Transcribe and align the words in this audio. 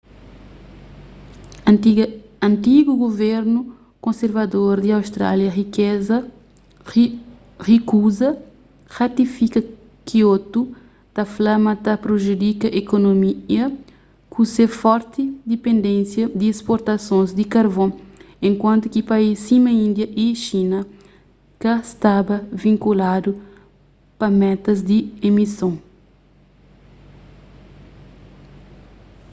antigu 2.51 2.93
guvernu 3.03 3.59
konservador 4.05 4.73
di 4.83 4.89
austrália 4.99 5.49
rikuza 7.67 8.27
ratifika 8.97 9.59
kiotu 10.07 10.61
ta 11.15 11.23
fla 11.33 11.53
ma 11.65 11.73
ta 11.85 11.93
prejudika 12.05 12.67
ekonomia 12.81 13.65
ku 14.33 14.41
se 14.53 14.65
forti 14.81 15.23
dipendénisa 15.51 16.23
di 16.39 16.47
sportasons 16.59 17.29
di 17.37 17.45
karvon 17.53 17.91
enkuantu 18.47 18.85
ki 18.93 19.01
país 19.11 19.35
sima 19.47 19.71
india 19.85 20.07
y 20.25 20.27
xina 20.45 20.79
ka 21.61 21.73
staba 21.91 22.35
vinkuladu 22.63 23.31
pa 24.19 24.27
metas 24.41 24.79
di 24.89 24.97
emison 25.27 25.73